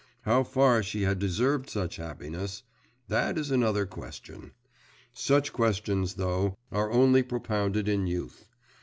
[0.23, 2.63] How far she had deserved such happiness…
[3.07, 4.51] that is another question.
[5.13, 8.47] Such questions, though, are only propounded in youth.